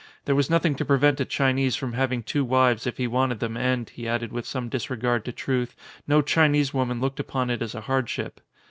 There 0.25 0.33
was 0.33 0.49
nothing 0.49 0.73
to 0.77 0.83
prevent 0.83 1.19
a 1.19 1.25
Chi 1.25 1.53
nese 1.53 1.77
from 1.77 1.93
having 1.93 2.23
two 2.23 2.43
wives 2.43 2.87
if 2.87 2.97
he 2.97 3.05
wanted 3.05 3.39
them 3.39 3.55
and, 3.55 3.87
he 3.87 4.07
added 4.07 4.31
with 4.33 4.47
some 4.47 4.67
disregard 4.67 5.23
to 5.25 5.31
truth, 5.31 5.75
no 6.07 6.23
Chinese 6.23 6.73
woman 6.73 6.99
looked 6.99 7.19
upOn 7.23 7.51
it 7.51 7.61
as 7.61 7.75
a 7.75 7.81
hardship. 7.81 8.41